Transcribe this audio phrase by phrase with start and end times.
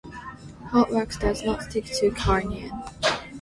[0.69, 2.71] Hot wax does not stick to carnelian.